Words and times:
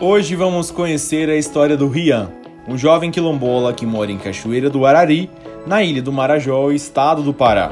Hoje 0.00 0.34
vamos 0.34 0.72
conhecer 0.72 1.30
a 1.30 1.36
história 1.36 1.76
do 1.76 1.88
Rian, 1.88 2.28
um 2.66 2.76
jovem 2.76 3.12
quilombola 3.12 3.72
que 3.72 3.86
mora 3.86 4.10
em 4.10 4.18
Cachoeira 4.18 4.68
do 4.68 4.84
Arari, 4.84 5.30
na 5.68 5.84
ilha 5.84 6.02
do 6.02 6.12
Marajó, 6.12 6.72
estado 6.72 7.22
do 7.22 7.32
Pará. 7.32 7.70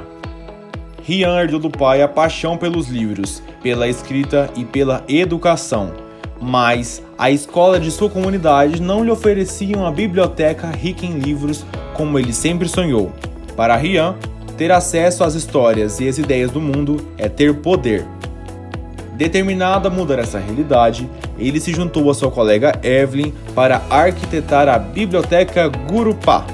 Rian 1.03 1.37
herdou 1.37 1.58
do 1.58 1.69
pai 1.69 2.00
a 2.00 2.06
paixão 2.06 2.56
pelos 2.56 2.87
livros, 2.87 3.43
pela 3.61 3.88
escrita 3.88 4.48
e 4.56 4.64
pela 4.64 5.03
educação, 5.08 5.93
mas 6.40 7.03
a 7.18 7.29
escola 7.29 7.80
de 7.80 7.90
sua 7.90 8.08
comunidade 8.08 8.80
não 8.80 9.02
lhe 9.02 9.11
oferecia 9.11 9.77
uma 9.77 9.91
biblioteca 9.91 10.68
rica 10.68 11.04
em 11.04 11.18
livros 11.18 11.66
como 11.93 12.20
ele 12.20 12.32
sempre 12.32 12.68
sonhou. 12.68 13.11
Para 13.57 13.77
Rian, 13.77 14.14
ter 14.57 14.70
acesso 14.70 15.25
às 15.25 15.34
histórias 15.34 15.98
e 15.98 16.09
às 16.09 16.18
ideias 16.18 16.52
do 16.52 16.61
mundo 16.61 17.04
é 17.18 17.29
ter 17.29 17.52
poder. 17.52 18.07
Determinado 19.12 19.88
a 19.88 19.90
mudar 19.90 20.18
essa 20.18 20.38
realidade, 20.38 21.08
ele 21.38 21.61
se 21.61 21.72
juntou 21.72 22.11
a 22.11 22.14
sua 22.14 22.30
colega 22.30 22.72
Evelyn 22.82 23.32
para 23.54 23.82
arquitetar 23.90 24.68
a 24.68 24.79
Biblioteca 24.79 25.68
Gurupá. 25.68 26.46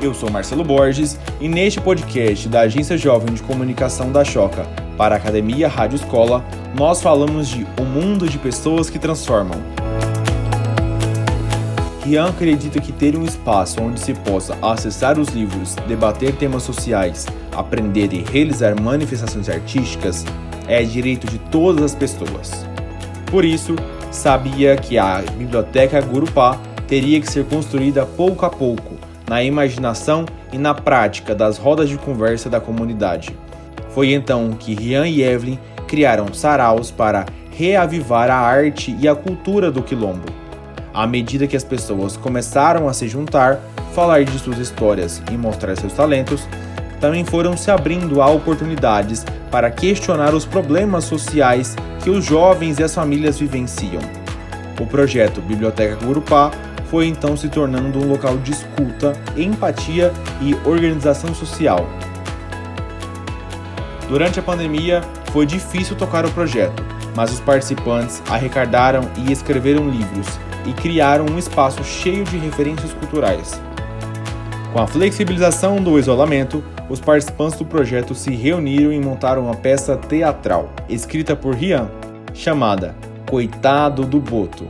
Eu 0.00 0.12
sou 0.12 0.30
Marcelo 0.30 0.62
Borges 0.62 1.18
e 1.40 1.48
neste 1.48 1.80
podcast 1.80 2.48
da 2.48 2.60
Agência 2.60 2.98
Jovem 2.98 3.32
de 3.32 3.42
Comunicação 3.42 4.12
da 4.12 4.22
Choca 4.24 4.66
para 4.98 5.14
a 5.14 5.18
Academia 5.18 5.68
Rádio 5.68 5.96
Escola, 5.96 6.44
nós 6.76 7.00
falamos 7.00 7.48
de 7.48 7.66
O 7.80 7.84
Mundo 7.84 8.28
de 8.28 8.36
Pessoas 8.36 8.90
que 8.90 8.98
Transformam. 8.98 9.60
Rian 12.04 12.28
acredita 12.28 12.78
que 12.78 12.92
ter 12.92 13.16
um 13.16 13.24
espaço 13.24 13.82
onde 13.82 13.98
se 13.98 14.14
possa 14.14 14.56
acessar 14.62 15.18
os 15.18 15.28
livros, 15.28 15.74
debater 15.88 16.36
temas 16.36 16.62
sociais, 16.62 17.26
aprender 17.52 18.12
e 18.12 18.22
realizar 18.22 18.80
manifestações 18.80 19.48
artísticas 19.48 20.24
é 20.68 20.82
direito 20.82 21.26
de 21.26 21.38
todas 21.38 21.82
as 21.82 21.94
pessoas. 21.94 22.66
Por 23.30 23.44
isso, 23.44 23.76
sabia 24.10 24.76
que 24.76 24.98
a 24.98 25.22
Biblioteca 25.36 26.00
Gurupá 26.00 26.58
teria 26.86 27.20
que 27.20 27.30
ser 27.30 27.44
construída 27.44 28.06
pouco 28.06 28.46
a 28.46 28.50
pouco, 28.50 28.94
na 29.28 29.42
imaginação 29.42 30.24
e 30.52 30.58
na 30.58 30.72
prática 30.72 31.34
das 31.34 31.58
rodas 31.58 31.88
de 31.88 31.98
conversa 31.98 32.48
da 32.48 32.60
comunidade. 32.60 33.36
Foi 33.90 34.12
então 34.12 34.52
que 34.52 34.74
Rian 34.74 35.08
e 35.08 35.22
Evelyn 35.22 35.58
criaram 35.88 36.32
saraus 36.32 36.90
para 36.90 37.26
reavivar 37.50 38.30
a 38.30 38.36
arte 38.36 38.94
e 39.00 39.08
a 39.08 39.14
cultura 39.14 39.70
do 39.70 39.82
quilombo. 39.82 40.26
À 40.92 41.06
medida 41.06 41.46
que 41.46 41.56
as 41.56 41.64
pessoas 41.64 42.16
começaram 42.16 42.88
a 42.88 42.92
se 42.92 43.08
juntar, 43.08 43.60
falar 43.94 44.24
de 44.24 44.38
suas 44.38 44.58
histórias 44.58 45.22
e 45.30 45.36
mostrar 45.36 45.76
seus 45.76 45.92
talentos, 45.92 46.46
também 47.00 47.24
foram 47.24 47.56
se 47.56 47.70
abrindo 47.70 48.22
a 48.22 48.28
oportunidades 48.28 49.24
para 49.50 49.70
questionar 49.70 50.34
os 50.34 50.44
problemas 50.44 51.04
sociais 51.04 51.76
que 52.02 52.10
os 52.10 52.24
jovens 52.24 52.78
e 52.78 52.84
as 52.84 52.94
famílias 52.94 53.38
vivenciam. 53.38 54.00
O 54.80 54.86
projeto 54.86 55.40
Biblioteca 55.40 55.96
Gurupá 55.96 56.50
foi 56.90 57.06
então 57.06 57.36
se 57.36 57.48
tornando 57.48 57.98
um 57.98 58.08
local 58.08 58.36
de 58.38 58.52
escuta, 58.52 59.12
empatia 59.36 60.12
e 60.40 60.54
organização 60.68 61.34
social. 61.34 61.86
Durante 64.08 64.38
a 64.38 64.42
pandemia, 64.42 65.02
foi 65.32 65.46
difícil 65.46 65.96
tocar 65.96 66.24
o 66.24 66.30
projeto, 66.30 66.82
mas 67.16 67.32
os 67.32 67.40
participantes 67.40 68.22
arrecadaram 68.28 69.02
e 69.16 69.32
escreveram 69.32 69.88
livros 69.88 70.26
e 70.64 70.72
criaram 70.72 71.26
um 71.26 71.38
espaço 71.38 71.82
cheio 71.82 72.24
de 72.24 72.36
referências 72.36 72.92
culturais. 72.92 73.60
Com 74.72 74.80
a 74.80 74.86
flexibilização 74.86 75.82
do 75.82 75.98
isolamento, 75.98 76.62
os 76.88 77.00
participantes 77.00 77.58
do 77.58 77.64
projeto 77.64 78.14
se 78.14 78.30
reuniram 78.30 78.92
e 78.92 79.00
montaram 79.00 79.44
uma 79.44 79.56
peça 79.56 79.96
teatral, 79.96 80.70
escrita 80.88 81.34
por 81.34 81.54
Rian, 81.54 81.90
chamada 82.32 82.94
Coitado 83.28 84.04
do 84.04 84.20
Boto. 84.20 84.66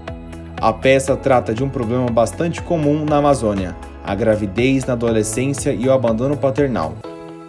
A 0.59 0.73
peça 0.73 1.15
trata 1.17 1.53
de 1.53 1.63
um 1.63 1.69
problema 1.69 2.07
bastante 2.07 2.63
comum 2.63 3.05
na 3.05 3.19
Amazônia: 3.19 3.77
a 4.05 4.15
gravidez 4.15 4.87
na 4.87 4.95
adolescência 4.95 5.73
e 5.73 5.87
o 5.87 5.93
abandono 5.93 6.37
paternal. 6.37 6.95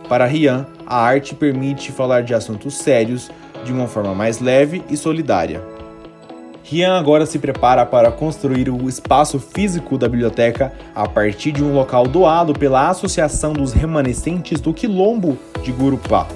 Para 0.10 0.26
Rian, 0.26 0.66
a 0.86 0.98
arte 0.98 1.34
permite 1.34 1.92
falar 1.92 2.22
de 2.24 2.34
assuntos 2.34 2.78
sérios 2.78 3.30
de 3.64 3.72
uma 3.72 3.88
forma 3.88 4.14
mais 4.14 4.40
leve 4.40 4.84
e 4.90 4.98
solidária. 4.98 5.62
Rian 6.70 7.00
agora 7.00 7.26
se 7.26 7.40
prepara 7.40 7.86
para 7.86 8.12
construir 8.12 8.70
o 8.70 8.90
espaço 8.90 9.40
físico 9.40 9.98
da 9.98 10.10
biblioteca 10.10 10.74
a 10.94 11.08
partir 11.08 11.54
de 11.54 11.64
um 11.64 11.74
local 11.74 12.06
doado 12.06 12.52
pela 12.52 12.90
Associação 12.90 13.54
dos 13.54 13.72
Remanescentes 13.72 14.60
do 14.60 14.74
Quilombo 14.74 15.38
de 15.64 15.72
Gurupá. 15.72 16.28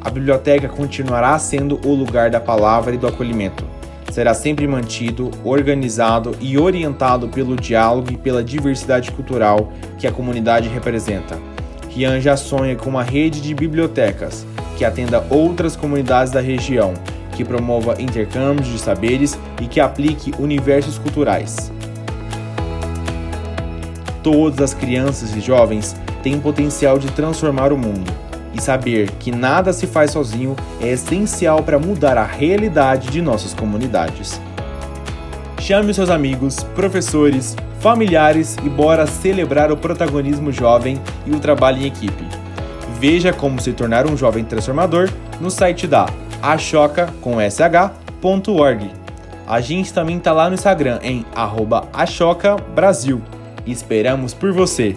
A 0.00 0.10
biblioteca 0.10 0.68
continuará 0.68 1.38
sendo 1.38 1.80
o 1.86 1.94
lugar 1.94 2.30
da 2.30 2.40
palavra 2.40 2.96
e 2.96 2.98
do 2.98 3.06
acolhimento. 3.06 3.64
Será 4.10 4.34
sempre 4.34 4.66
mantido, 4.66 5.30
organizado 5.44 6.34
e 6.40 6.58
orientado 6.58 7.28
pelo 7.28 7.54
diálogo 7.54 8.12
e 8.12 8.16
pela 8.16 8.42
diversidade 8.42 9.12
cultural 9.12 9.72
que 9.96 10.06
a 10.08 10.10
comunidade 10.10 10.68
representa. 10.68 11.38
Rian 11.88 12.20
já 12.20 12.36
sonha 12.36 12.74
com 12.74 12.90
uma 12.90 13.04
rede 13.04 13.40
de 13.40 13.54
bibliotecas 13.54 14.44
que 14.76 14.84
atenda 14.84 15.24
outras 15.30 15.76
comunidades 15.76 16.32
da 16.32 16.40
região 16.40 16.92
que 17.32 17.44
promova 17.44 18.00
intercâmbios 18.00 18.68
de 18.68 18.78
saberes 18.78 19.38
e 19.60 19.66
que 19.66 19.80
aplique 19.80 20.32
universos 20.38 20.98
culturais. 20.98 21.72
Todas 24.22 24.60
as 24.60 24.74
crianças 24.74 25.34
e 25.34 25.40
jovens 25.40 25.96
têm 26.22 26.38
potencial 26.38 26.98
de 26.98 27.10
transformar 27.12 27.72
o 27.72 27.78
mundo, 27.78 28.12
e 28.52 28.60
saber 28.60 29.10
que 29.12 29.30
nada 29.30 29.72
se 29.72 29.86
faz 29.86 30.10
sozinho 30.10 30.56
é 30.80 30.88
essencial 30.88 31.62
para 31.62 31.78
mudar 31.78 32.18
a 32.18 32.24
realidade 32.24 33.08
de 33.08 33.22
nossas 33.22 33.54
comunidades. 33.54 34.40
Chame 35.58 35.94
seus 35.94 36.10
amigos, 36.10 36.56
professores, 36.74 37.56
familiares 37.80 38.56
e 38.64 38.68
bora 38.68 39.06
celebrar 39.06 39.70
o 39.70 39.76
protagonismo 39.76 40.50
jovem 40.50 41.00
e 41.26 41.30
o 41.30 41.40
trabalho 41.40 41.78
em 41.78 41.86
equipe. 41.86 42.24
Veja 42.98 43.32
como 43.32 43.60
se 43.60 43.72
tornar 43.72 44.06
um 44.06 44.16
jovem 44.16 44.44
transformador 44.44 45.08
no 45.40 45.50
site 45.50 45.86
da 45.86 46.06
achoca 46.42 47.12
com 47.20 47.36
sh.org. 47.40 48.90
A 49.46 49.60
gente 49.60 49.92
também 49.92 50.16
está 50.18 50.32
lá 50.32 50.48
no 50.48 50.54
Instagram 50.54 51.00
em 51.02 51.24
@achoca_brasil. 51.92 53.20
Esperamos 53.66 54.32
por 54.32 54.52
você. 54.52 54.96